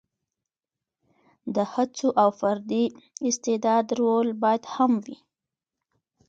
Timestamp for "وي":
5.03-5.17